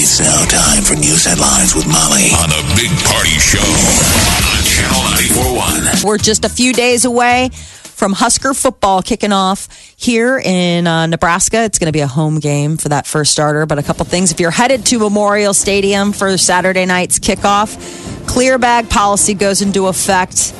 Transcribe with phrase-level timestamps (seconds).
[0.00, 5.02] It's now time for news headlines with Molly on the Big Party Show on Channel
[5.10, 6.06] 941.
[6.06, 9.66] We're just a few days away from Husker football kicking off
[9.96, 11.64] here in uh, Nebraska.
[11.64, 13.66] It's going to be a home game for that first starter.
[13.66, 14.30] But a couple things.
[14.30, 19.88] If you're headed to Memorial Stadium for Saturday night's kickoff, clear bag policy goes into
[19.88, 20.54] effect.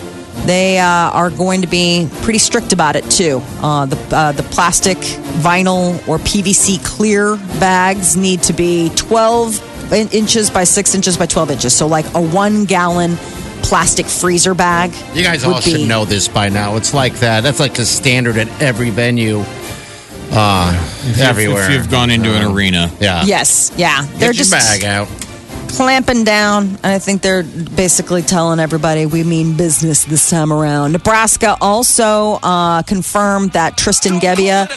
[0.46, 3.40] They uh, are going to be pretty strict about it too.
[3.60, 4.96] Uh, the uh, the plastic,
[5.42, 11.26] vinyl, or PVC clear bags need to be 12 in- inches by six inches by
[11.26, 11.74] 12 inches.
[11.76, 13.16] So like a one gallon
[13.62, 14.92] plastic freezer bag.
[15.14, 16.76] You guys all should be- know this by now.
[16.76, 17.42] It's like that.
[17.42, 19.44] That's like the standard at every venue.
[20.30, 20.72] Uh,
[21.18, 21.70] everywhere.
[21.70, 22.90] If you've gone into an arena.
[23.00, 23.24] yeah.
[23.24, 24.02] Yes, yeah.
[24.16, 25.08] They're your just bag out.
[25.68, 26.66] Clamping down.
[26.66, 30.92] And I think they're basically telling everybody we mean business this time around.
[30.92, 34.68] Nebraska also uh, confirmed that Tristan Gebbia,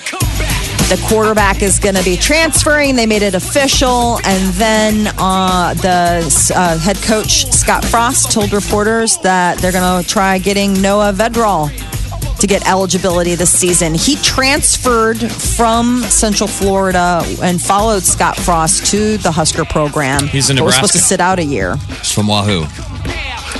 [0.89, 2.95] the quarterback, is going to be transferring.
[2.95, 4.19] They made it official.
[4.25, 10.07] And then uh, the uh, head coach, Scott Frost, told reporters that they're going to
[10.07, 11.69] try getting Noah Vedral
[12.41, 13.93] to get eligibility this season.
[13.93, 20.27] He transferred from Central Florida and followed Scott Frost to the Husker program.
[20.27, 21.77] He's in But We're supposed to sit out a year.
[21.89, 22.65] It's from Wahoo.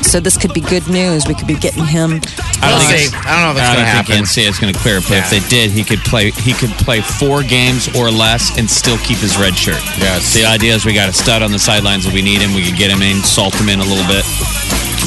[0.02, 1.28] So this could be good news.
[1.28, 2.22] We could be getting him.
[2.62, 4.26] I don't think I don't know if it's gonna don't happen.
[4.26, 6.32] think NCAA is going to clear it, but if they did, he could play.
[6.32, 9.80] He could play four games or less and still keep his red shirt.
[10.00, 10.34] Yes.
[10.34, 12.54] The idea is we got a stud on the sidelines if we need him.
[12.56, 14.26] We could get him in, salt him in a little bit.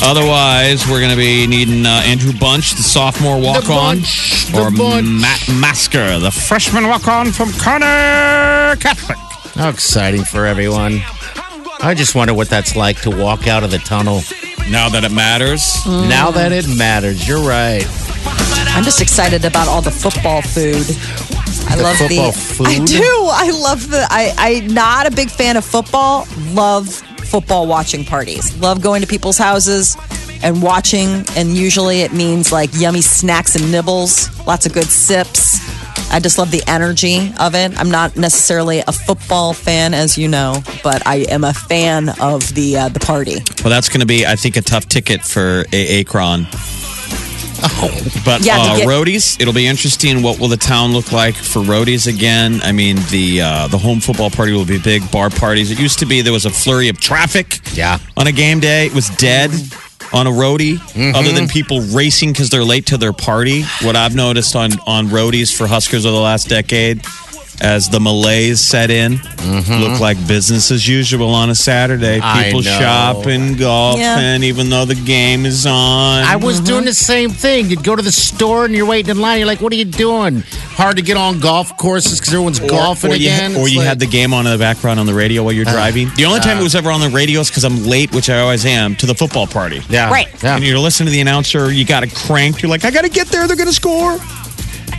[0.07, 3.99] Otherwise, we're going to be needing uh, Andrew Bunch, the sophomore walk on,
[4.55, 5.07] or Bunch.
[5.09, 9.17] Matt Masker, the freshman walk on from Connor Catholic.
[9.55, 11.01] How exciting for everyone.
[11.81, 14.21] I just wonder what that's like to walk out of the tunnel.
[14.71, 17.85] Now that it matters, Now that it matters, you're right.
[18.77, 20.85] I'm just excited about all the football food.
[21.71, 22.39] I The love football the.
[22.39, 22.67] food?
[22.67, 23.29] I do.
[23.33, 24.07] I love the.
[24.11, 24.33] I.
[24.37, 26.27] I'm not a big fan of football.
[26.53, 27.03] Love
[27.35, 28.57] football watching parties.
[28.61, 29.97] Love going to people's houses
[30.45, 31.25] and watching.
[31.37, 34.31] And usually it means like yummy snacks and nibbles.
[34.47, 35.59] Lots of good sips.
[36.13, 37.77] I just love the energy of it.
[37.77, 42.55] I'm not necessarily a football fan, as you know, but I am a fan of
[42.55, 43.39] the uh, the party.
[43.65, 46.47] well, that's going to be, I think, a tough ticket for Akron.
[48.25, 50.23] But Yeah, uh, get- roadies, it'll be interesting.
[50.23, 52.61] What will the town look like for roadies again?
[52.63, 55.11] I mean, the uh, the home football party will be big.
[55.11, 55.71] Bar parties.
[55.71, 57.61] It used to be there was a flurry of traffic.
[57.75, 57.99] Yeah.
[58.17, 59.51] On a game day, it was dead
[60.13, 60.79] on a roadie.
[61.15, 63.63] Other than people racing because they're late to their party.
[63.83, 67.03] What I've noticed on on roadies for Huskers over the last decade.
[67.61, 69.83] As the malaise set in, mm-hmm.
[69.83, 72.21] look like business as usual on a Saturday.
[72.21, 72.79] People know.
[72.79, 74.39] shopping, golfing, Yeah.
[74.39, 76.25] even though the game is on.
[76.25, 76.67] I was mm-hmm.
[76.67, 77.71] doing the same thing.
[77.71, 79.39] You'd go to the store and you're waiting in line.
[79.39, 80.43] You're like, what are you doing?
[80.77, 83.55] Hard to get on golf courses because everyone's golfing or you, again.
[83.55, 85.53] Or It's you like- had the game on in the background on the radio while
[85.53, 86.11] you're uh, driving.
[86.17, 88.29] The only time uh, it was ever on the radio is because I'm late, which
[88.29, 89.81] I always am, to the football party.
[89.89, 90.11] Yeah.
[90.11, 90.29] Right.
[90.43, 90.57] Yeah.
[90.57, 92.63] And you're listening to the announcer, you got it cranked.
[92.63, 93.47] You're like, I got to get there.
[93.47, 94.19] They're going to score.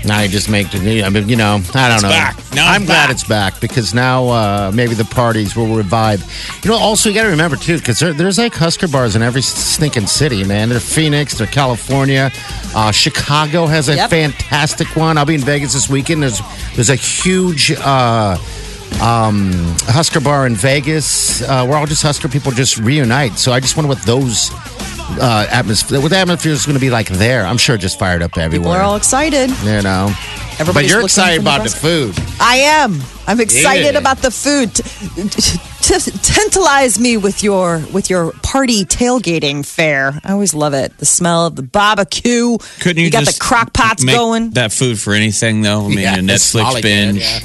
[0.06, 1.04] Now you just make the.
[1.04, 2.10] I mean, you know, I don't It's know.
[2.10, 2.38] back.
[2.54, 3.10] Now I'm it's glad back.
[3.12, 6.22] it's back because now uh, maybe the parties will revive.
[6.64, 9.24] You know, also you got to remember too because there, there's like Husker bars in
[9.24, 10.70] every stinking city, man.
[10.70, 12.32] They're Phoenix, they're California,
[12.76, 14.10] uh, Chicago has a Yep.
[14.12, 15.18] fantastic one.
[15.18, 16.22] I'll be in Vegas this weekend.
[16.22, 16.40] There's
[16.76, 17.72] there's a huge.
[17.72, 18.38] Uh,
[19.02, 19.52] um,
[19.88, 23.38] Husker bar in Vegas, uh, where all just Husker people just reunite.
[23.40, 24.52] So I just wonder what those
[25.20, 27.46] uh, atmosphere, what the atmosphere is going to be like there.
[27.46, 29.50] I'm sure just fired up People We're all excited.
[29.64, 30.12] you know,
[30.74, 32.14] but you're excited about the Nebraska.
[32.14, 32.36] food.
[32.40, 33.02] I am.
[33.28, 34.00] I'm excited Yeah.
[34.00, 34.74] about the food.
[34.76, 35.58] T-
[36.00, 40.20] t- tantalize me with your with your party tailgating fare.
[40.24, 40.98] I always love it.
[40.98, 42.58] The smell of the barbecue.
[42.82, 44.52] Couldn't you, got just the crock pots make going?
[44.52, 45.86] That food for anything, though.
[45.86, 47.22] I mean, Yeah, a Netflix Molly can, binge.
[47.24, 47.40] yeah.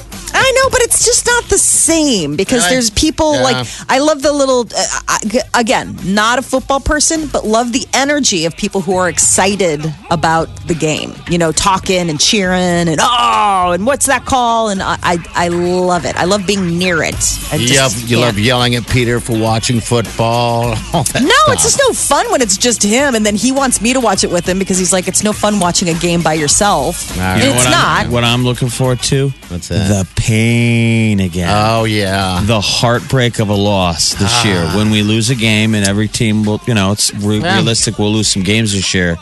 [0.51, 2.75] I know, but it's just not the same because Really?
[2.75, 3.41] there's people Yeah.
[3.43, 4.61] like I love the little.
[4.75, 5.19] Uh, I,
[5.53, 10.49] again, not a football person, but love the energy of people who are excited about
[10.67, 11.15] the game.
[11.29, 14.69] You know, talking and cheering and oh, and what's that call?
[14.69, 16.15] And I, I, I love it.
[16.17, 17.15] I love being near it.
[17.51, 18.45] I You, just love, you love can't.
[18.45, 20.75] yelling at Peter for watching football.
[20.93, 21.53] No, stuff.
[21.53, 24.23] it's just no fun when it's just him, and then he wants me to watch
[24.23, 27.15] it with him because he's like, it's no fun watching a game by yourself.
[27.15, 28.05] Nah, And you know it's what not.
[28.05, 29.29] I'm, what I'm looking forward to?
[29.49, 29.87] What's that?
[29.87, 31.49] The pain again.
[31.51, 32.41] Oh yeah.
[32.45, 34.63] the heartbreak of a loss this year.
[34.75, 37.55] When we lose a game, and every team will, you know, it's re- Yeah.
[37.55, 37.99] realistic.
[37.99, 39.17] We'll lose some games this year.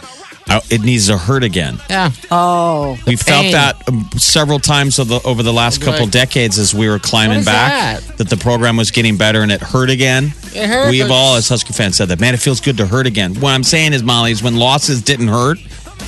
[0.71, 1.79] It needs to hurt again.
[1.91, 2.09] Yeah.
[2.31, 6.57] Oh, We felt that um, several times of the, over the last couple Like, decades
[6.57, 8.01] as we were climbing back.
[8.17, 8.29] that?
[8.29, 10.33] the program was getting better and it hurt again.
[10.55, 12.19] It hurt, We have all, as Husker fans, said that.
[12.19, 13.35] Man, it feels good to hurt again.
[13.35, 15.59] What I'm saying is, Molly, is when losses didn't hurt,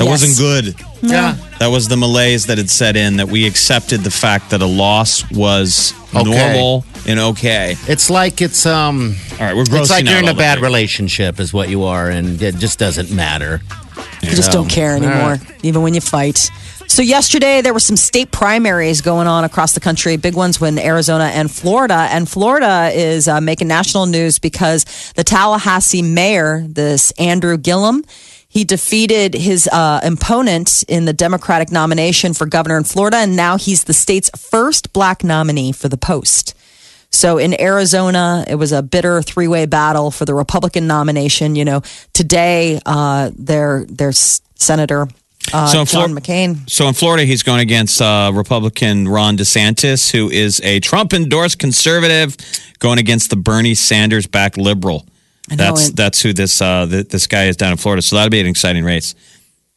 [0.06, 0.22] that Yes.
[0.22, 0.76] wasn't good.
[1.02, 1.36] Yeah.
[1.60, 3.18] That was the malaise that had set in.
[3.18, 6.24] That we accepted the fact that a loss was Okay.
[6.30, 7.76] normal and okay.
[7.88, 9.16] It's like it's um.
[9.40, 11.84] All right, we're grossing It's like you're in a bad big- relationship, is what you
[11.84, 13.62] are, and it just doesn't matter.
[14.22, 16.50] you just don't care anymore, even when you fight.
[16.88, 20.78] So yesterday there were some state primaries going on across the country, big ones in
[20.78, 22.08] Arizona and Florida.
[22.12, 28.04] And Florida is uh, making national news because the Tallahassee mayor, this Andrew Gillum,
[28.52, 33.58] he defeated his uh, opponent in the Democratic nomination for governor in Florida, and now
[33.58, 36.54] he's the state's first black nominee for the post.
[37.12, 41.56] So in Arizona, it was a bitter three way battle for the Republican nomination.
[41.56, 41.82] You know,
[42.12, 45.08] today, uh, their their senator
[45.54, 46.70] uh, So in John Flor- McCain.
[46.70, 51.58] So in Florida, he's going against uh, Republican Ron DeSantis, who is a Trump endorsed
[51.58, 52.36] conservative,
[52.80, 55.06] going against the Bernie Sanders backed liberal.
[55.50, 58.02] I know, That's and- that's who this uh, th- this guy is down in Florida.
[58.02, 59.16] So that'll be an exciting race.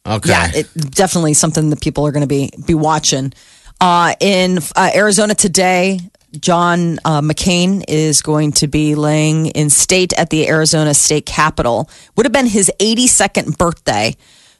[0.05, 0.29] Okay.
[0.29, 3.33] Yeah, it, definitely something that people are going to be be watching.
[3.81, 5.99] Uh, in uh, Arizona today,
[6.39, 11.89] John uh, McCain is going to be laying in state at the Arizona State Capitol.
[12.15, 14.15] Would have been his 82nd birthday.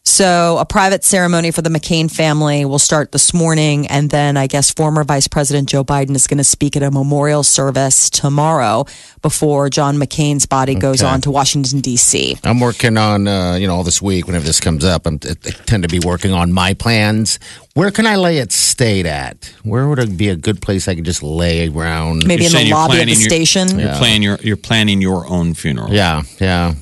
[0.07, 3.88] So, a private ceremony for the McCain family will start this morning.
[3.88, 6.92] And then I guess former Vice President Joe Biden is going to speak at a
[6.92, 8.86] memorial service tomorrow
[9.24, 11.12] before John McCain's body goes Okay.
[11.12, 12.38] on to Washington, D.C.
[12.44, 14.28] I'm working on, uh, you know, all this week.
[14.28, 15.34] Whenever this comes up, I'm, I
[15.66, 17.40] tend to be working on my plans.
[17.74, 19.51] Where can I lay it state at?
[19.63, 22.28] Where would it be a good place I could just lay around?
[22.28, 23.80] Maybe You're in the lobby of the your- station.
[23.80, 25.92] You're planning your you're planning your own funeral.
[25.92, 26.75] Yeah, yeah.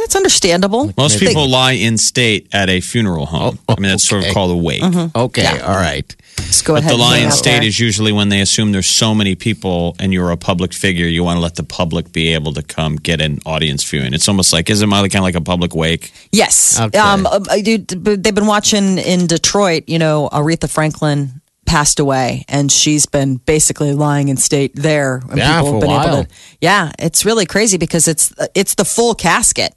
[0.00, 0.92] That's understandable.
[0.96, 3.58] Most They- people lie in state at a funeral home.
[3.68, 4.82] Oh, I mean, that's sort of called a wake.
[4.82, 5.64] Okay, Yeah.
[5.66, 6.14] all right.
[6.46, 7.64] just go But ahead the and lie in state there.
[7.64, 11.22] is usually when they assume there's so many people and you're a public figure, you
[11.22, 14.14] want to let the public be able to come get an audience viewing.
[14.14, 16.12] It's almost like, isn't Miley kind of like a public wake?
[16.32, 16.80] Yes.
[16.80, 16.98] Okay.
[16.98, 22.44] Um, uh, I do- they've been watching in Detroit, you know, Aretha Franklin passed away
[22.48, 25.22] and she's been basically lying in state there.
[25.28, 26.26] And Yeah, for a while.
[26.60, 29.74] yeah, it's really crazy because it's, it's the full casket.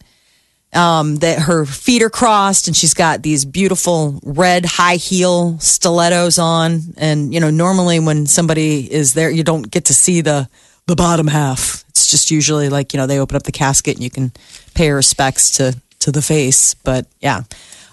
[0.73, 6.39] Um, that her feet are crossed and she's got these beautiful red high heel stilettos
[6.39, 6.81] on.
[6.97, 10.49] And, you know, normally when somebody is there, you don't get to see the,
[10.87, 11.85] the bottom half.
[11.89, 14.31] It's just usually like, you know, they open up the casket and you can
[14.73, 16.73] pay respects to, to the face.
[16.73, 17.43] But yeah.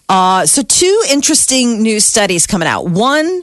[0.09, 2.87] Uh, so two interesting new studies coming out.
[2.89, 3.43] One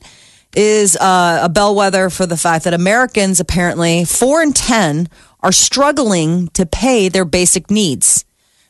[0.56, 5.08] is uh, a bellwether for the fact that Americans apparently four in 10
[5.42, 8.26] are struggling to pay their basic needs.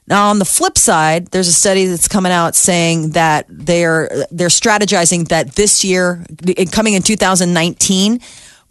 [0.07, 4.47] Now, on the flip side, there's a study that's coming out saying that they're they're
[4.47, 6.25] strategizing that this year,
[6.71, 8.21] coming in 2019,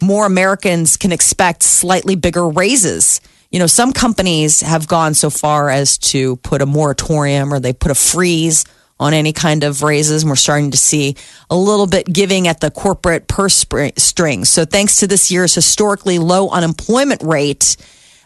[0.01, 3.21] more Americans can expect slightly bigger raises.
[3.51, 7.71] You know, some companies have gone so far as to put a moratorium or they
[7.71, 8.65] put a freeze
[8.99, 11.15] on any kind of raises, and we're starting to see
[11.51, 13.63] a little bit giving at the corporate purse
[13.97, 14.49] strings.
[14.49, 17.77] So, thanks to this year's historically low unemployment rate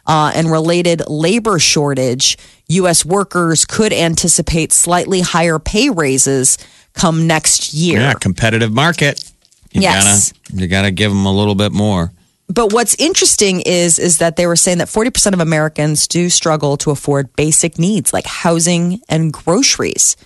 [0.07, 2.37] uh, and related labor shortage,
[2.71, 3.05] U.S.
[3.05, 6.57] workers could anticipate slightly higher pay raises
[6.93, 7.99] come next year.
[7.99, 9.23] Yeah, competitive market.
[9.71, 10.31] You Yes.
[10.33, 12.11] gotta you gotta give them a little bit more.
[12.47, 16.75] But what's interesting is is that they were saying that 40% of Americans do struggle
[16.77, 20.17] to afford basic needs like housing and groceries.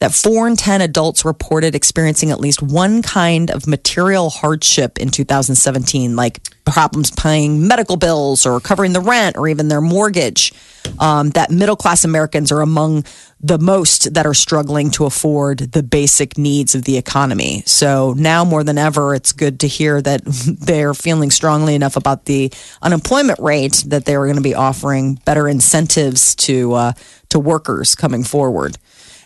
[0.00, 5.10] That 4 in 10 adults reported experiencing at least one kind of material hardship in
[5.10, 10.54] 2017 like problems paying medical bills or covering the rent or even their mortgage.
[10.98, 13.04] Um, that middle class Americans are among
[13.42, 17.62] the most that are struggling to afford the basic needs of the economy.
[17.66, 22.24] So now more than ever, it's good to hear that they're feeling strongly enough about
[22.24, 26.92] the unemployment rate that they are going to be offering better incentives to uh,
[27.28, 28.78] to workers coming forward.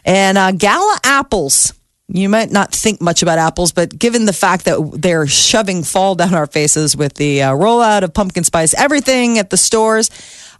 [0.04, 1.72] And uh, Gala apples.
[2.06, 6.14] You might not think much about apples, but given the fact that they're shoving fall
[6.14, 10.10] down our faces with the uh, rollout of pumpkin spice everything at the stores,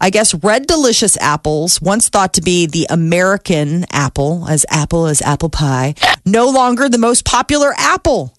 [0.00, 5.20] I guess Red Delicious apples, once thought to be the American apple, as apple as
[5.20, 8.34] apple pie, no longer the most popular apple.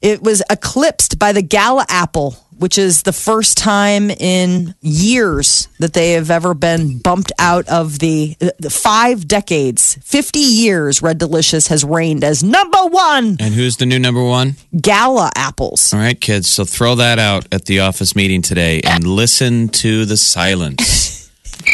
[0.00, 5.94] It was eclipsed by the Gala apple, which is the first time in years that
[5.94, 11.66] they have ever been bumped out of the, the five decades, 50 years, Red Delicious
[11.66, 14.54] has reigned as number one And who's the new number one?
[14.80, 15.92] gala apples.
[15.92, 16.48] All right, kids.
[16.48, 21.30] So throw that out at the office meeting today and listen to the silence.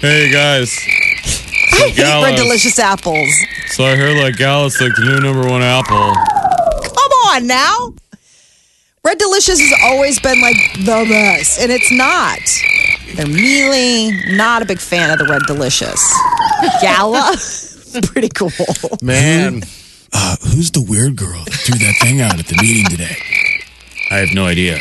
[0.00, 0.74] hey guys.
[1.74, 3.28] I hate Red Delicious apples.
[3.66, 6.14] So I heard like Galas like the new number one apple.
[6.88, 7.92] Come on now.
[9.04, 12.38] Red Delicious has always been like the best, and it's not.
[13.16, 14.36] They're mealy.
[14.36, 16.00] Not a big fan of the Red Delicious.
[16.80, 17.36] Gala,
[18.06, 18.50] pretty cool.
[19.02, 19.62] Man,
[20.12, 23.16] Uh, who's the weird girl that threw that thing out at the meeting today?
[24.10, 24.78] I have no idea.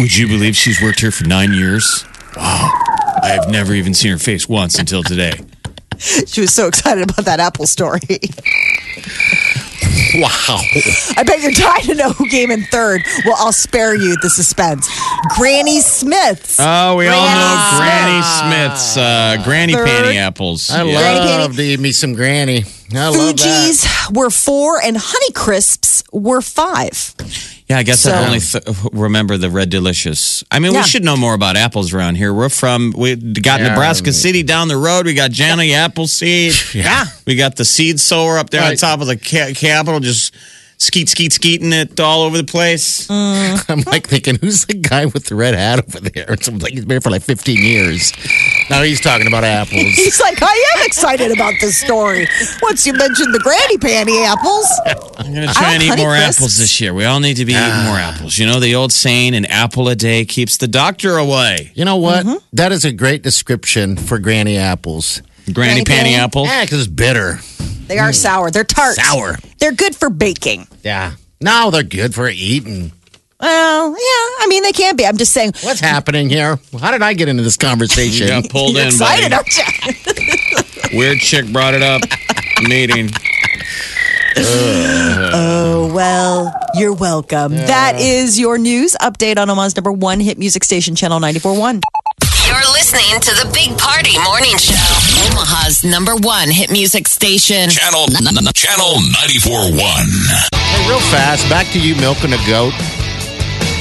[0.00, 2.04] Would you believe she's worked here for nine years?
[2.36, 2.70] Wow.
[3.22, 5.34] I have never even seen her face once until today.
[6.26, 8.00] She was so excited about that Apple story.
[10.14, 10.60] wow.
[11.16, 13.02] I bet you're dying to know who came in third.
[13.24, 14.88] Well, I'll spare you the suspense.
[15.36, 16.58] Granny Smith's.
[16.60, 19.88] Oh, we all know Granny Granny Smith's uh, Granny Third.
[19.88, 20.70] Panty Apples.
[20.70, 22.64] I Granny love to eat me some granny.
[22.92, 23.38] I love that.
[23.38, 27.14] Fuji's were four, and Honey Crisps were five.
[27.70, 30.42] Yeah, I guess So- I only th- remember the Red Delicious.
[30.50, 30.82] I mean, Yeah.
[30.82, 32.34] we should know more about apples around here.
[32.34, 33.68] We're from we got Yeah.
[33.68, 35.06] Nebraska City down the road.
[35.06, 36.52] We got Johnny Appleseed.
[36.74, 37.06] Yeah.
[37.26, 40.34] we got the seed sower up there on top of the ca- Capitol, just
[40.78, 43.06] skeet, skeet, skeeting it all over the place.
[43.10, 46.26] I'm like thinking, who's the guy with the red hat over there?
[46.32, 48.12] It's like he's been here for like 15 years.
[48.70, 49.82] Now he's talking about apples.
[49.82, 52.26] He's like, I am excited about this story.
[52.62, 54.66] Once you mentioned the Granny Panty apples.
[55.18, 56.38] I'm gonna try I and eat more Crisps.
[56.38, 56.94] apples this year.
[56.94, 58.38] We all need to be eating more apples.
[58.38, 61.96] You know the old saying: "An apple a day keeps the doctor away." You know
[61.96, 62.24] what?
[62.24, 62.36] Mm-hmm.
[62.52, 65.20] That is a great description for granny apples.
[65.52, 66.18] Granny, Granny panty Panty?
[66.18, 66.44] apple.
[66.44, 67.40] Yeah, because it's bitter.
[67.88, 68.52] They are sour.
[68.52, 68.94] They're tart.
[68.94, 69.36] Sour.
[69.58, 70.68] They're good for baking.
[70.84, 71.14] Yeah.
[71.40, 72.92] No, they're good for eating.
[73.40, 73.96] Well, yeah.
[73.96, 75.06] I mean, they can't be.
[75.06, 75.52] I'm just saying.
[75.62, 76.58] What's happening here?
[76.78, 78.26] How did I get into this conversation?
[78.26, 79.34] You got pulled You're in, excited, buddy.
[79.34, 80.98] aren't you?
[80.98, 82.02] Weird chick brought it up.
[82.62, 83.10] Meeting.
[84.42, 87.52] Oh, well, you're welcome.
[87.52, 91.80] That is your news update on Omaha's number one hit music station, Channel 94.1.
[92.46, 94.74] You're listening to the Big Party Morning Show.
[95.32, 97.70] Omaha's number one hit music station.
[97.70, 98.06] Channel
[98.54, 98.94] Channel
[99.26, 100.54] 94.1.
[100.54, 102.72] Hey, real fast, back to you milking a goat.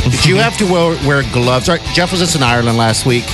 [0.10, 1.70] Did you have to wear, wear gloves?
[1.70, 3.26] Right, Jeff was just in Ireland last week,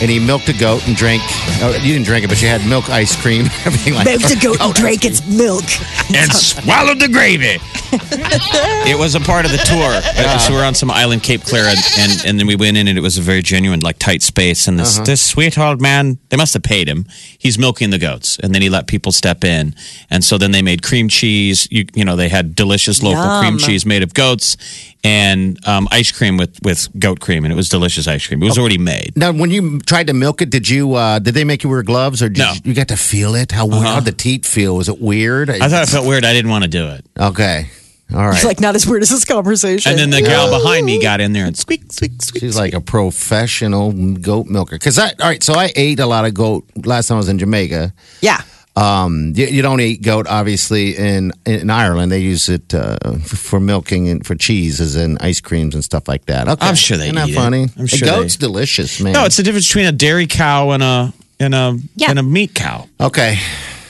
[0.00, 1.22] and he milked a goat and drank.
[1.60, 4.40] Oh, you didn't drink it, but you had milk ice cream, everything like milked that.
[4.40, 5.64] to goat and drank its milk.
[6.14, 7.58] and swallowed the gravy.
[8.90, 10.00] it was a part of the tour.
[10.24, 12.88] Uh, so we're on some island, Cape Clear, and, and, and then we went in,
[12.88, 14.66] and it was a very genuine, like tight space.
[14.68, 17.04] And this this sweet old man, they must have paid him.
[17.36, 19.74] He's milking the goats, and then he let people step in.
[20.08, 21.68] And so then they made cream cheese.
[21.70, 24.56] You you know they had delicious local cream cheese made of goats
[25.04, 28.42] and um, ice cream with with goat cream, and it was delicious ice cream.
[28.42, 29.12] It was already made.
[29.14, 30.94] Now, when you tried to milk it, did you?
[30.94, 32.52] Uh, did they make you wear gloves, or did No.
[32.52, 33.52] you, you got to feel it?
[33.52, 34.76] How how did the teat feel?
[34.76, 35.50] Was it weird?
[35.50, 36.24] I thought it felt weird.
[36.24, 37.04] I didn't want to do it.
[37.18, 37.68] Okay,
[38.12, 38.34] all right.
[38.34, 39.90] It's like not as weird as this conversation.
[39.92, 42.40] And then the gal behind me got in there and squeak, squeak, squeak.
[42.40, 44.76] She's like a professional goat milker.
[44.76, 47.28] Because I, all right, so I ate a lot of goat last time I was
[47.28, 47.92] in Jamaica.
[48.20, 48.42] yeah.
[48.76, 52.10] Um, you, you don't eat goat, obviously, in in Ireland.
[52.10, 56.08] They use it uh, f- for milking and for cheeses and ice creams and stuff
[56.08, 56.48] like that.
[56.48, 56.66] Okay.
[56.66, 57.36] I'm sure they Isn't that eat it.
[57.36, 57.62] funny?
[57.76, 59.12] I'm The sure goat's they- delicious, man.
[59.12, 62.10] No, it's the difference between a dairy cow and a and a Yeah.
[62.10, 62.88] and a meat cow.
[63.00, 63.38] okay.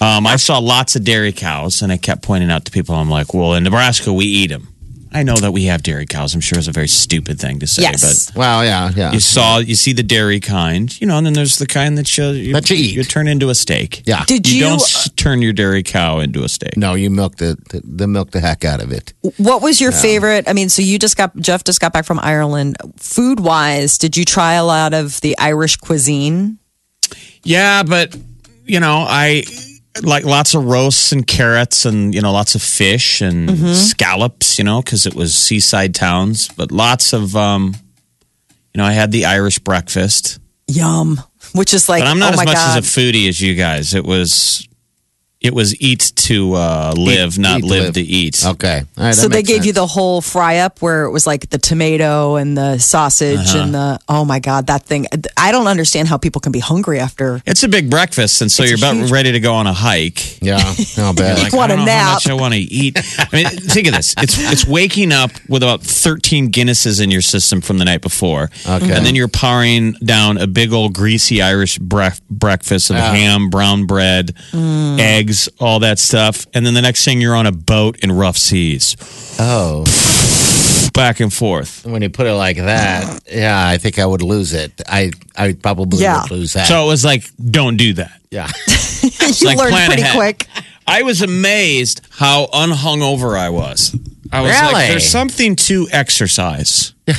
[0.01, 3.09] Um, I saw lots of dairy cows, and I kept pointing out to people, I'm
[3.09, 4.69] like, well, in Nebraska, we eat them.
[5.15, 6.35] I know that we have dairy cows.
[6.35, 8.31] I'm sure it's a very stupid thing to say, Yes.
[8.31, 9.13] but Well, yeah, yeah.
[9.13, 12.19] you saw, you see the dairy kind, you know, and then there's the kind that
[12.19, 12.95] you, you, That you eat.
[12.97, 14.03] You turn into a steak.
[14.07, 14.25] Yeah.
[14.27, 14.61] Did You, you?
[14.65, 16.77] don't s- turn your dairy cow into a steak.
[16.77, 19.13] no, you milk the, the the milk the heck out of it.
[19.39, 20.49] What was your favorite?
[20.49, 22.77] I mean, so you just got Jeff just got back from Ireland.
[22.97, 26.59] Food wise, did you try a lot of the Irish cuisine?
[27.45, 28.17] Yeah, but
[28.67, 29.45] you know, I
[30.03, 33.73] like lots of roasts and carrots and you know lots of fish and Mm-hmm.
[33.75, 36.49] scallops, you know, because it was seaside towns.
[36.49, 37.75] But lots of, um,
[38.73, 40.41] you know, I had the Irish breakfast.
[40.67, 41.21] Yum.
[41.53, 42.79] Which is like, But I'm not oh as much god.
[42.79, 43.95] as a foodie as you guys.
[43.95, 44.67] It was,
[45.45, 47.95] it was eat to uh, live, Eat- not eat to live live.
[47.95, 48.45] to eat.
[48.45, 48.83] Okay.
[48.99, 51.51] All right, so they makes gave you the whole fry up where it was like
[51.51, 53.59] the tomato and the sausage Uh-huh.
[53.59, 55.07] and the oh my god that thing.
[55.37, 57.43] I don't understand how people can be hungry after.
[57.47, 59.73] It's a big breakfast, and so It's you're about huge- ready to go on a
[59.75, 60.43] hike.
[60.43, 60.57] Yeah,
[60.97, 61.39] not bad.
[61.39, 62.15] Like, want I a don't know how nap.
[62.15, 62.99] much I want to eat.
[63.19, 67.23] I mean, think of this: it's it's waking up with about thirteen Guinnesses in your
[67.23, 68.93] system from the night before, Okay.
[68.97, 73.13] and then you're powering down a big old greasy Irish bref- breakfast of Yeah.
[73.15, 74.99] ham, brown bread, Mm.
[75.01, 78.37] eggs, all that stuff, and then the next thing you're on a boat in rough
[78.37, 78.97] seas.
[79.39, 79.85] oh,
[80.93, 81.85] back and forth.
[81.85, 84.81] When you put it like that, yeah, I think I would lose it.
[84.87, 86.23] I I probably Yeah.
[86.23, 86.67] would lose that.
[86.69, 88.21] So it was like, don't do that.
[88.31, 88.49] yeah.
[89.03, 90.17] you like learned pretty ahead.
[90.17, 90.47] quick.
[90.87, 93.97] I was amazed how unhungover I was.
[94.35, 94.73] I was Really?
[94.73, 96.93] like, there's something to exercise.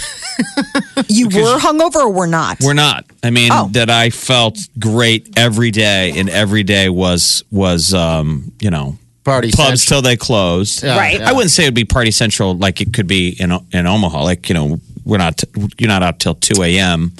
[1.07, 2.57] You were hungover or were not?
[2.61, 3.05] We're not.
[3.23, 3.69] I mean, Oh.
[3.73, 9.51] that I felt great every day, and every day was was um, you know Party
[9.51, 10.01] pubs central.
[10.01, 10.83] till they closed.
[10.83, 11.19] Yeah, Right.
[11.19, 11.29] yeah.
[11.29, 14.23] I wouldn't say it would be party central like it could be in in Omaha.
[14.23, 15.41] Like you know, we're not
[15.77, 17.13] you're not out till two a.m.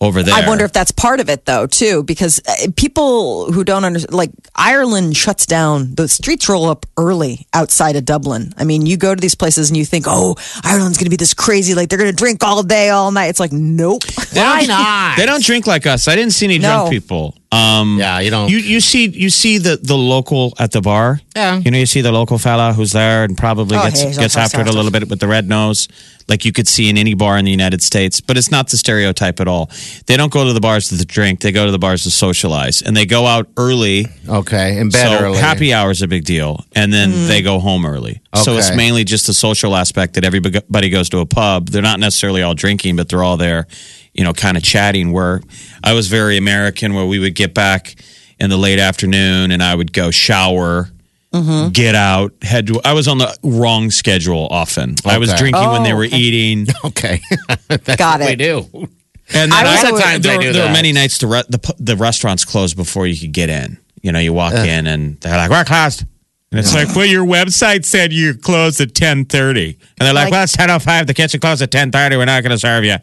[0.00, 0.34] over there.
[0.34, 4.14] I wonder if that's part of it, though, too, because uh, people who don't understand,
[4.14, 8.54] like Ireland shuts down, the streets roll up early outside of Dublin.
[8.56, 11.16] I mean, you go to these places and you think, oh, Ireland's going to be
[11.16, 13.26] this crazy, like they're going to drink all day, all night.
[13.26, 14.02] It's like, nope.
[14.32, 15.16] Why not?
[15.18, 16.08] They don't drink like us.
[16.08, 16.68] I didn't see any No.
[16.68, 17.34] drunk people.
[17.52, 18.48] Um, Yeah, you don't.
[18.48, 21.20] You you see you see the the local at the bar.
[21.34, 21.58] Yeah.
[21.58, 24.60] You know you see the local fella who's there and probably Oh, gets gets after
[24.60, 25.88] it a little bit with the red nose,
[26.28, 28.20] like you could see in any bar in the United States.
[28.20, 29.68] But it's not the stereotype at all.
[30.06, 31.40] They don't go to the bars to drink.
[31.40, 34.06] They go to the bars to socialize, and they go out early.
[34.28, 35.38] okay, in bed so early.
[35.38, 38.20] happy hour is a big deal, and then they go home early.
[38.44, 41.70] So it's mainly just the social aspect that everybody goes to a pub.
[41.70, 43.66] They're not necessarily all drinking, but they're all there,
[44.14, 45.12] you know, kind of chatting.
[45.12, 45.40] Where
[45.84, 47.94] I was very American, where we would get back
[48.38, 50.90] in the late afternoon, and I would go shower.
[51.32, 51.68] Mm-hmm.
[51.68, 52.80] Get out, head to.
[52.84, 54.96] I was on the wrong schedule often.
[55.06, 55.38] I was Okay.
[55.38, 56.16] drinking when they Oh, were okay.
[56.16, 57.20] eating, Okay,
[57.68, 58.38] That's Got what it.
[58.38, 58.88] We do.
[59.32, 61.18] and then I I, was had always- times there, I do there were many nights
[61.18, 63.78] the re- the the restaurants closed before you could get in.
[64.02, 66.04] You know, you walk in and they're like, "We're closed,"
[66.50, 69.66] and it's like, "Well, your website said you're closed at ten 30.
[69.68, 71.06] and they're like, Like- "Well, it's ten oh five.
[71.06, 72.16] The kitchen closed at ten thirty.
[72.16, 72.96] We're not going to serve you."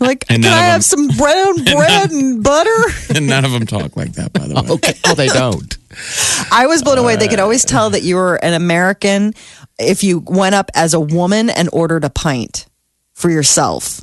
[0.00, 2.70] Like, And can I have them- some brown bread and butter?
[3.14, 4.68] And none of them talk like that, by the way.
[4.74, 5.76] Okay, well they don't.
[6.50, 7.16] I was blown away.
[7.16, 9.34] They could always tell that you were an American
[9.78, 12.66] if you went up as a woman and ordered a pint
[13.14, 14.02] for yourself.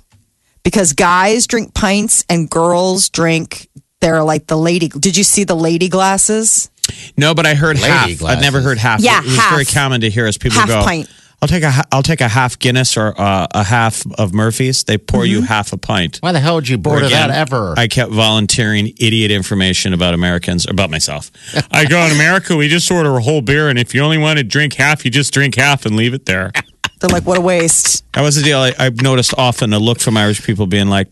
[0.63, 3.69] Because guys drink pints and girls drink,
[4.01, 4.89] they're like the lady.
[4.89, 6.69] Did you see the lady glasses?
[7.17, 8.23] No, but I heard Lady half.
[8.23, 8.99] I've never heard half.
[8.99, 9.51] Yeah, it was half.
[9.51, 10.83] very common to hear as people Half go.
[10.83, 11.09] pint.
[11.41, 14.83] I'll take a ha- I'll take a half Guinness or uh, a half of Murphy's.
[14.83, 16.17] They pour you half a pint.
[16.19, 17.73] Why the hell would you order Again, that ever?
[17.77, 21.31] I kept volunteering idiot information about Americans, about myself.
[21.71, 24.37] I go in America, we just order a whole beer, and if you only want
[24.39, 26.51] to drink half, you just drink half and leave it there.
[26.99, 28.03] They're like, what a waste.
[28.11, 28.59] That was the deal.
[28.59, 31.07] I, I've noticed often a look from Irish people being like,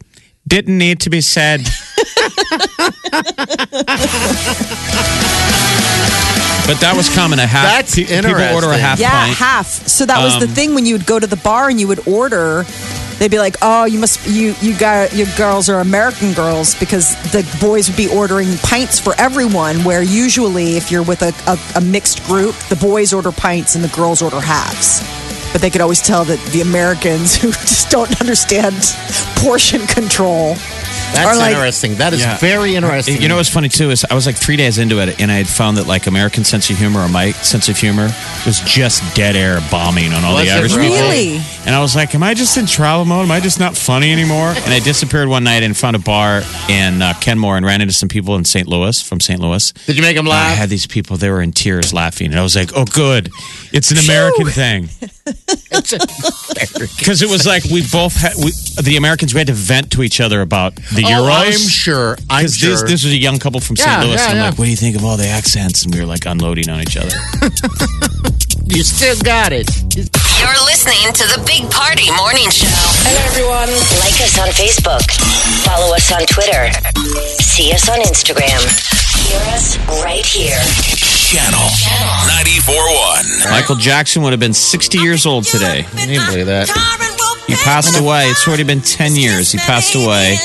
[0.47, 1.61] "Didn't need to be said."
[6.67, 7.39] but that was common.
[7.39, 7.65] A half.
[7.65, 8.79] That's pe- People order a interesting.
[8.81, 9.37] half Yeah, pint.
[9.37, 9.67] half.
[9.67, 11.87] So that was the um, thing when you would go to the bar and you
[11.87, 12.65] would order.
[13.19, 17.15] They'd be like, "Oh, you must you you got your girls are American girls because
[17.31, 19.83] the boys would be ordering pints for everyone.
[19.83, 23.83] Where usually, if you're with a, a, a mixed group, the boys order pints and
[23.83, 25.01] the girls order halves.
[25.57, 28.75] But they could always tell that the Americans who just don't understand
[29.37, 30.55] portion control
[31.13, 31.95] That's like, interesting.
[31.95, 32.37] That is Yeah.
[32.37, 33.21] very interesting.
[33.21, 35.35] You know what's funny too is I was like three days into it, and I
[35.35, 38.09] had found that like American sense of humor or my sense of humor
[38.45, 40.89] was just dead air bombing on all Was the it Irish really?
[40.89, 41.09] people.
[41.09, 41.41] Really?
[41.65, 43.25] And I was like, "Am I just in travel mode?
[43.25, 46.43] Am I just not funny anymore?" And I disappeared one night and found a bar
[46.69, 48.67] in uh, Kenmare and ran into some people in St.
[48.67, 49.39] Louis from St.
[49.39, 49.71] Louis.
[49.85, 52.39] Did you make them And I had these people; they were in tears, laughing, and
[52.39, 53.31] I was like, "Oh, good,
[53.71, 54.89] it's an American thing."
[55.69, 60.03] Because it was like we both had we, the Americans we had to vent to
[60.03, 61.45] each other about the Oh, Euros.
[61.53, 62.17] I'm sure.
[62.29, 62.71] I'm sure.
[62.71, 64.07] this, this was a young couple from Yeah, St.
[64.09, 64.15] Louis.
[64.17, 64.49] yeah, and I'm yeah.
[64.49, 65.85] like, what do you think of all the accents?
[65.85, 67.13] And we were like unloading on each other.
[68.73, 69.69] you still got it.
[69.95, 72.67] You're listening to the Big Party Morning Show.
[73.05, 73.69] Hello, everyone.
[74.01, 75.05] Like us on Facebook.
[75.63, 76.73] Follow us on Twitter.
[77.41, 78.59] See us on Instagram.
[79.29, 80.59] Hear us right here.
[81.27, 81.59] Channel
[82.41, 83.51] 94.1.
[83.51, 85.83] Michael Jackson would have been 60 years old today.
[85.95, 86.69] Can you believe that?
[87.47, 88.27] He passed away.
[88.27, 89.51] It's already been 10 years.
[89.51, 90.35] He passed away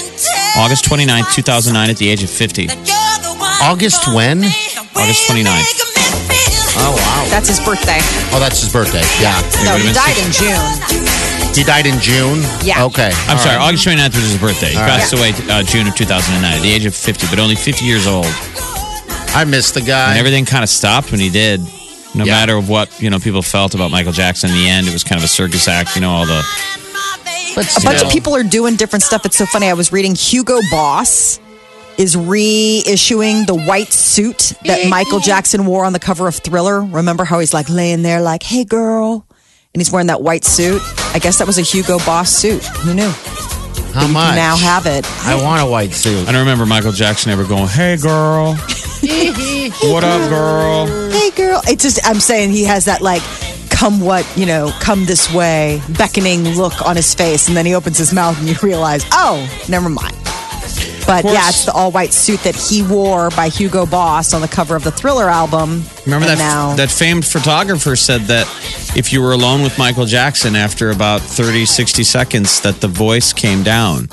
[0.56, 2.68] August 29th, 2009, at the age of 50.
[3.62, 4.38] August when?
[4.94, 5.90] August 29th.
[6.74, 7.26] Oh wow.
[7.30, 7.98] that's his birthday.
[8.32, 9.02] Oh, that's his birthday.
[9.20, 9.34] Yeah.
[9.64, 10.62] No, he been died in June.
[11.54, 12.40] He died in June.
[12.64, 12.84] Yeah.
[12.86, 13.10] Okay.
[13.28, 13.68] I'm All sorry, right.
[13.68, 14.70] August 29th was his birthday.
[14.70, 17.84] He passed away uh, June of 2009 at the age of 50, but only 50
[17.84, 18.26] years old.
[19.34, 20.18] I missed the And guy.
[20.18, 21.60] everything kind of stopped when he did.
[22.14, 22.32] No Yeah.
[22.40, 24.50] matter what you know, people felt about Michael Jackson.
[24.50, 25.94] In the end, it was kind of a circus act.
[25.94, 26.42] You know, all the
[27.54, 28.06] But a bunch still.
[28.08, 29.24] of people are doing different stuff.
[29.26, 29.68] It's so funny.
[29.68, 31.38] I was reading Hugo Boss
[31.98, 36.82] is reissuing the white suit that Michael Jackson wore on the cover of Thriller.
[36.82, 39.26] Remember how he's like laying there, like, "Hey, girl,"
[39.74, 40.80] and he's wearing that white suit.
[41.14, 42.64] I guess that was a Hugo Boss suit.
[42.64, 43.10] Who knew?
[43.92, 44.36] How You much?
[44.36, 45.04] now have it.
[45.26, 46.26] I want a white suit.
[46.26, 48.54] I don't remember Michael Jackson ever going, "Hey, girl,
[49.82, 51.60] what up, girl?" Hey, girl.
[51.66, 53.22] It's just I'm saying he has that like
[53.72, 57.48] come what, you know, come this way, beckoning look on his face.
[57.48, 60.16] And then he opens his mouth and you realize, oh, never mind.
[61.06, 64.48] But yeah, it's the all white suit that he wore by Hugo Boss on the
[64.48, 65.82] cover of the Thriller album.
[66.04, 68.46] Remember And that now, that famed photographer said that
[68.96, 73.32] if you were alone with Michael Jackson after about 30, 60 seconds, that the voice
[73.32, 74.08] came down.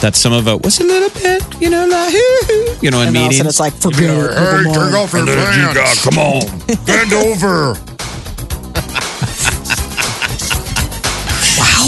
[0.00, 2.12] That some of it was a little bit, you know, like,
[2.82, 3.36] you know, in and all of meetings.
[3.36, 4.34] sudden it's like, forget it.
[4.34, 4.96] never mind.
[4.96, 6.04] off your pants.
[6.04, 6.42] come on.
[6.84, 7.76] Bend over.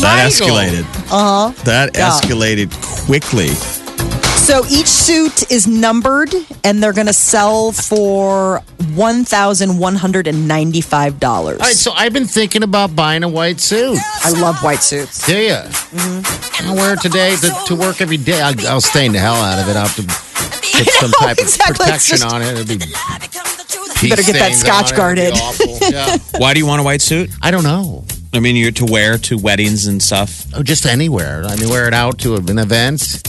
[0.03, 0.85] That escalated.
[1.13, 1.53] Uh-huh.
[1.65, 2.11] That Yeah.
[2.11, 2.71] escalated
[3.07, 3.49] quickly.
[4.45, 8.61] So each suit is numbered and they're going to sell for
[8.95, 11.25] $1,195.
[11.25, 13.99] All right, so I've been thinking about buying a white suit.
[14.23, 15.25] I love white suits.
[15.27, 15.53] Do you?
[15.55, 16.69] Mm-hmm.
[16.69, 18.43] I wear it today to, to work every day.
[18.43, 19.77] I, I'll stain the hell out of it.
[19.77, 21.73] I'll have to put some know, type of exactly.
[21.73, 22.53] It's protection just- on it.
[22.59, 22.75] It'll be
[24.07, 25.33] You better get that Scotch on it.
[25.33, 25.85] It'll be guarded.
[25.95, 26.19] Yeah.
[26.39, 27.31] Why do you want a white suit?
[27.43, 28.05] I don't know.
[28.37, 30.47] I mean, you're to wear to weddings and stuff.
[30.55, 31.45] Oh, just anywhere.
[31.45, 33.23] I mean, wear it out to an event.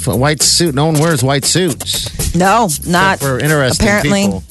[0.00, 0.74] For a white suit.
[0.74, 2.34] No one wears white suits.
[2.34, 4.24] No, not for interesting apparently.
[4.24, 4.42] people.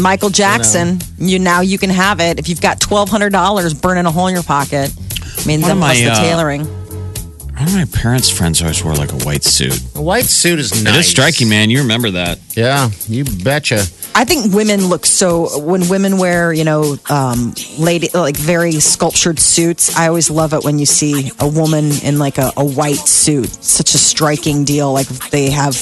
[0.00, 4.06] Michael Jackson, you, now you can have it if you've got twelve hundred dollars burning
[4.06, 4.92] a hole in your pocket.
[5.38, 6.64] I mean, One then plus the uh, tailoring.
[6.64, 9.78] One of my parents' friends always wore like a white suit.
[9.94, 10.94] A white suit is nice.
[10.94, 11.68] It is striking, man.
[11.68, 12.38] You remember that.
[12.56, 13.84] Yeah, you betcha.
[14.14, 19.38] I think women look so when women wear, you know, um, lady like very sculptured
[19.38, 19.96] suits.
[19.96, 23.48] I always love it when you see a woman in like a, a white suit.
[23.48, 24.92] Such a striking deal.
[24.92, 25.74] Like they have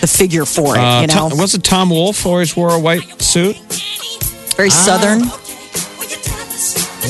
[0.00, 0.80] the figure for it.
[0.80, 3.56] Uh, you know, Tom, was it Tom Wolfe always wore a white suit?
[4.56, 5.20] very southern.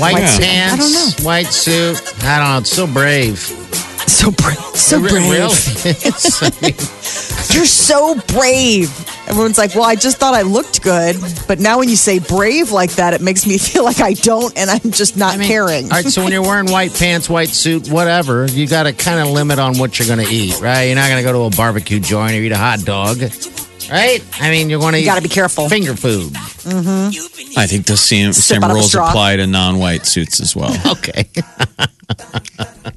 [0.00, 0.38] White Yeah.
[0.38, 0.74] pants.
[0.74, 1.24] I don't know.
[1.24, 2.02] White suit.
[2.24, 2.58] I don't know.
[2.58, 3.38] It's so brave.
[3.38, 4.58] So brave.
[4.74, 5.12] So brave.
[5.12, 6.42] really is.
[6.42, 6.74] I mean,
[7.54, 8.90] You're so brave.
[9.28, 11.16] Everyone's like, well, I just thought I looked good.
[11.48, 14.56] But now when you say brave like that, it makes me feel like I don't
[14.56, 15.84] and I'm just not caring.
[15.84, 19.20] All right, so when you're wearing white pants, white suit, whatever, you got to kind
[19.20, 20.84] of limit on what you're going to eat, right?
[20.84, 23.20] You're not going to go to a barbecue joint or eat a hot dog,
[23.90, 24.24] right?
[24.40, 25.68] I mean, you're going to You gotta be careful.
[25.68, 26.32] Finger food.
[26.32, 27.58] Mm-hmm.
[27.58, 29.08] I think the same, same out of a rules straw.
[29.08, 30.74] apply to non-white suits as well.
[30.96, 31.24] Okay.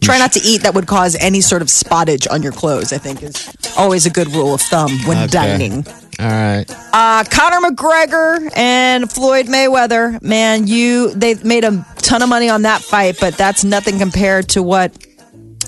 [0.02, 2.98] Try not to eat that would cause any sort of spottage on your clothes, I
[2.98, 5.86] think is always a good rule of thumb when dining.
[6.20, 6.66] All right.
[6.92, 12.64] Uh, Conor McGregor and Floyd Mayweather, man, you they made a ton of money on
[12.64, 14.92] that fight, but that's nothing compared to what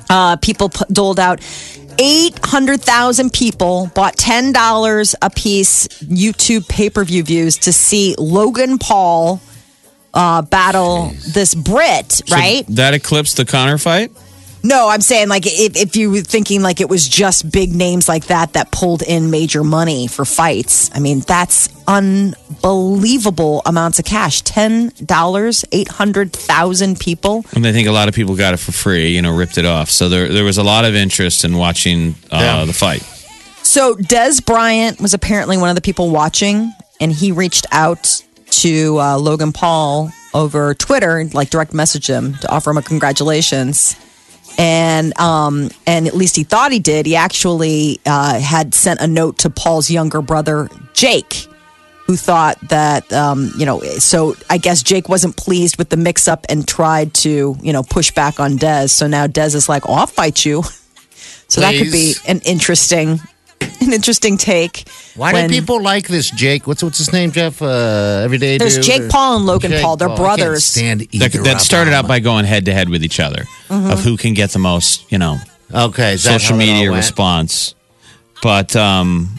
[0.09, 1.39] uh, people p- doled out.
[1.97, 9.39] 800,000 people bought $10 a piece YouTube pay per view views to see Logan Paul
[10.13, 12.65] uh, battle this Brit, So right?
[12.69, 14.11] that eclipsed the Conor fight?
[14.63, 18.07] No, I'm saying like if, if you were thinking like it was just big names
[18.07, 20.91] like that that pulled in major money for fights.
[20.93, 24.41] I mean, that's unbelievable amounts of cash.
[24.41, 27.43] Ten dollars, eight hundred thousand people.
[27.55, 29.65] And I think a lot of people got it for free, you know, ripped it
[29.65, 29.89] off.
[29.89, 32.65] So there, there was a lot of interest in watching uh, Yeah.
[32.65, 33.01] the fight.
[33.63, 38.21] So Dez Bryant was apparently one of the people watching, and he reached out
[38.51, 43.95] to uh, Logan Paul over Twitter, like direct message him to offer him a congratulations.
[44.61, 47.07] And um, and at least he thought he did.
[47.07, 51.47] He actually uh, had sent a note to Paul's younger brother Jake,
[52.05, 53.81] who thought that um, you know.
[53.81, 58.11] So I guess Jake wasn't pleased with the mix-up and tried to you know push
[58.11, 58.91] back on Dez.
[58.91, 60.63] So now Dez is like, "Oh, "I'll fight you."
[61.51, 63.19] So that could be an interesting,
[63.87, 64.87] an interesting take.
[65.15, 66.67] Why when- do people like this, Jake?
[66.67, 67.61] What's what's his name, Jeff?
[67.61, 68.83] Uh, everyday There's dude?
[68.85, 69.97] Jake Paul and Logan Jake Paul.
[69.97, 70.63] They're I can't brothers.
[70.65, 73.45] stand That, either that of started out by going head to head with each other
[73.69, 73.89] Mm-hmm.
[73.91, 75.37] of who can get the most, you know,
[75.73, 77.73] okay social how it all media response.
[78.43, 79.29] But um,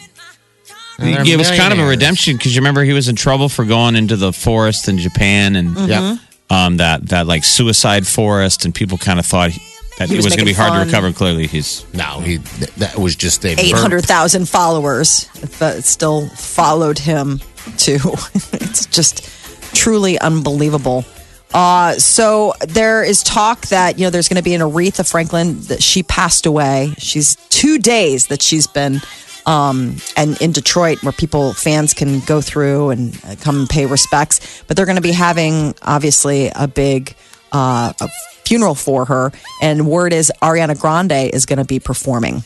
[0.99, 3.65] And it was kind of a redemption because you remember he was in trouble for
[3.65, 5.89] going into the forest in Japan and Mm-hmm.
[5.89, 6.19] Yep.
[6.49, 9.61] um, that that like suicide forest, and people kind of thought he,
[9.97, 11.11] that He it was was going to be making hard to recover.
[11.13, 13.79] Clearly, he's No, he th- that was just a Eight burp.
[13.81, 15.27] hundred thousand followers,
[15.59, 17.41] but still followed him
[17.77, 17.99] too.
[18.53, 19.29] it's just
[19.75, 21.05] truly unbelievable.
[21.53, 25.61] Uh, so there is talk that you know there's going to be an Aretha Franklin
[25.63, 26.93] that she passed away.
[26.97, 29.01] She's two days that she's been
[29.45, 33.85] um, and in Detroit where people fans can go through and uh, come and pay
[33.85, 34.63] respects.
[34.67, 37.15] But they're going to be having obviously a big
[37.53, 38.09] uh, a
[38.45, 42.43] funeral for her, and word is Ariana Grande is going to be performing.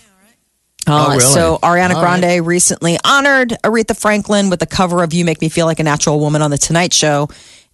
[0.85, 1.19] Uh, Oh, really?
[1.21, 5.49] So Ariana All Grande recently honored Aretha Franklin with the cover of "You Make Me
[5.49, 7.27] Feel Like a Natural Woman" on the Tonight Show,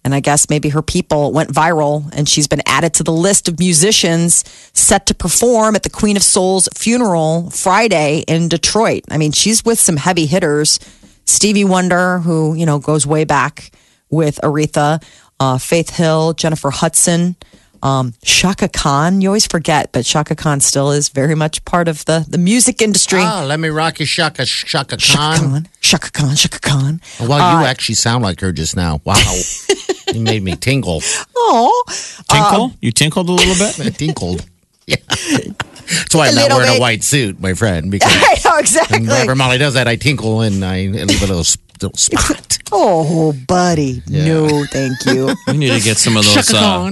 [0.04, 3.46] and I guess maybe her people went viral, and she's been added to the list
[3.48, 4.42] of musicians
[4.72, 9.04] set to perform at the Queen of Soul's funeral Friday in Detroit.
[9.10, 10.80] I mean, she's with some heavy hitters:
[11.24, 13.70] Stevie Wonder, who you know goes way back
[14.10, 15.00] with Aretha.
[15.40, 17.36] Uh, Faith Hill, Jennifer Hudson,
[17.82, 19.20] um, Chaka Khan.
[19.20, 22.80] You always forget, but Chaka Khan still is very much part of the, the music
[22.80, 23.20] industry.
[23.22, 25.50] Oh, let me rock you, Chaka Chaka Chaka Khan.
[25.50, 27.00] Khan, Chaka Khan, Chaka Khan.
[27.20, 29.00] Well, you actually sound like her just now.
[29.04, 29.16] Wow.
[30.14, 31.02] you made me tingle.
[31.36, 31.84] Oh,
[32.30, 32.72] Tinkle?
[32.80, 33.80] you tinkled a little bit?
[33.80, 34.46] I tinkled.
[34.86, 34.96] Yeah.
[35.08, 36.76] That's why I'm not wearing bit.
[36.76, 39.00] a white suit, my friend, because I know exactly.
[39.00, 42.58] whenever Molly does that, I tinkle and I leave a little, s- little spot.
[42.76, 45.32] Oh, buddy, no, thank you.
[45.46, 46.90] We need to get some of those uh,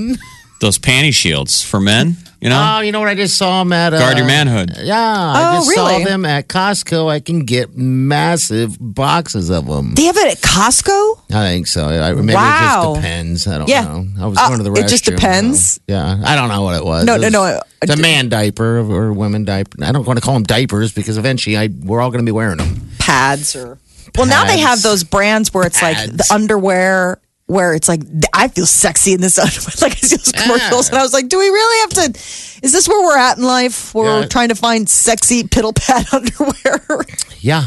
[0.60, 2.16] those panty shields for men.
[2.40, 3.08] You know, Oh, you know what?
[3.08, 3.92] I just saw them at.
[3.94, 4.72] Uh, guard your manhood.
[4.80, 7.08] Yeah, I Oh, just saw them at Costco.
[7.10, 9.94] I can get massive boxes of them.
[9.94, 11.18] They have it at Costco.
[11.32, 11.86] I think so.
[11.88, 12.92] I, maybe Wow.
[12.92, 13.46] it just depends.
[13.48, 13.82] I don't Yeah.
[13.84, 14.06] know.
[14.20, 14.84] I was Uh, going to the restroom.
[14.84, 15.72] it just depends?
[15.74, 17.04] so- yeah, I don't know what it was.
[17.04, 17.60] No, It no, was- no.
[17.82, 19.82] It's a man diaper or a women diaper.
[19.84, 22.32] I don't want to call them diapers because eventually I we're all going to be
[22.32, 22.88] wearing them.
[22.98, 23.78] pads or
[24.16, 26.30] well now they have those brands where it's like the Pads.
[26.30, 28.00] underwear where it's like
[28.32, 29.72] I feel sexy in this underwear.
[29.80, 32.20] Like I see those commercials, and I was like, "Do we really have to?
[32.62, 33.94] Is this where we're at in life?
[33.94, 37.04] Where we're trying to find sexy piddle pad underwear?"
[37.40, 37.66] Yeah,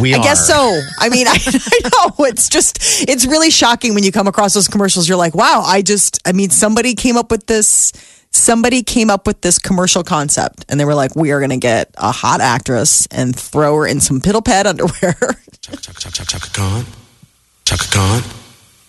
[0.00, 0.80] we I guess so.
[0.98, 4.68] I mean, I, I know it's just it's really shocking when you come across those
[4.68, 5.08] commercials.
[5.08, 7.92] You're like, "Wow!" I just, I mean, somebody came up with this.
[8.36, 11.56] Somebody came up with this commercial concept, and they were like, "We are going to
[11.56, 15.16] get a hot actress and throw her in some piddle pad underwear."
[15.62, 16.84] Chaka, chaka, chaka, chaka Khan.
[17.64, 18.22] Chaka Khan.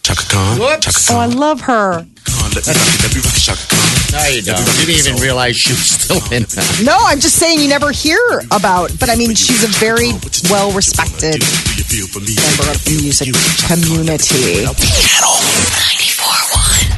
[0.04, 0.58] Chaka Khan.
[0.82, 2.06] Chaka Oh, I love her.
[2.26, 2.52] Khan.
[2.56, 3.04] Let me rock it.
[3.04, 3.42] Let me rock it.
[3.42, 3.84] Chaka Khan.
[4.12, 4.60] No, you don't.
[4.60, 6.82] You didn't even realize she was still in that.
[6.84, 8.20] No, I'm just saying you never hear
[8.52, 10.12] about, but I mean, she's a very
[10.52, 12.36] well respected Do you feel for me?
[12.36, 13.32] member of the music
[13.64, 14.68] community.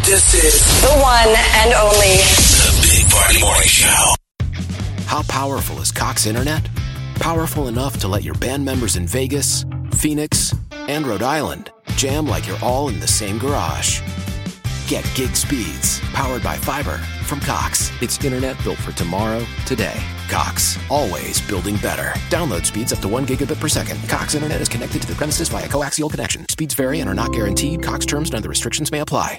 [0.09, 0.33] Channel 94.1.
[0.33, 2.17] This is The one and only.
[2.17, 4.15] the Big Party Morning Show.
[5.05, 6.67] How powerful is Cox Internet?
[7.15, 10.55] Powerful enough to let your band members in Vegas, Phoenix,
[10.87, 14.01] and Rhode Island jam like you're all in the same garage.
[14.87, 17.91] Get gig speeds powered by fiber from Cox.
[18.01, 20.01] It's internet built for tomorrow, today.
[20.27, 22.13] Cox, always building better.
[22.31, 23.99] Download speeds up to 1 gigabit per second.
[24.09, 26.47] Cox Internet is connected to the premises via coaxial connection.
[26.49, 27.83] Speeds vary and are not guaranteed.
[27.83, 29.37] Cox terms and other restrictions may apply.